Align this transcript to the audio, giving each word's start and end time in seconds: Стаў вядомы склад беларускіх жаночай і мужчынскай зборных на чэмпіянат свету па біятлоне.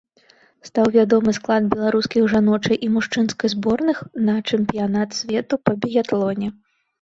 Стаў 0.67 0.87
вядомы 0.93 1.33
склад 1.37 1.67
беларускіх 1.73 2.23
жаночай 2.33 2.77
і 2.87 2.89
мужчынскай 2.95 3.53
зборных 3.55 4.01
на 4.31 4.35
чэмпіянат 4.49 5.09
свету 5.19 5.61
па 5.69 5.77
біятлоне. 5.85 6.47